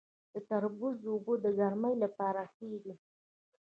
[0.31, 2.93] د تربوز اوبه د ګرمۍ لپاره ښې دي.